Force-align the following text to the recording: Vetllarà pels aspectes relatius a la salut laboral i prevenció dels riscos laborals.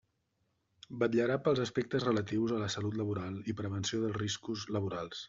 Vetllarà 1.01 1.35
pels 1.47 1.61
aspectes 1.65 2.07
relatius 2.09 2.53
a 2.55 2.61
la 2.63 2.71
salut 2.77 2.97
laboral 3.03 3.39
i 3.55 3.59
prevenció 3.61 4.01
dels 4.07 4.17
riscos 4.23 4.65
laborals. 4.79 5.17